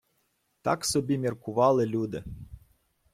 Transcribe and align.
Так 0.61 0.85
собі 0.85 1.17
міркували 1.17 1.85
люди. 1.85 2.23